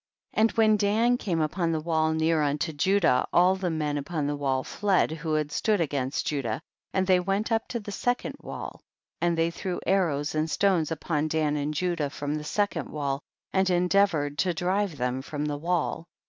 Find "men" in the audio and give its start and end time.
3.69-3.99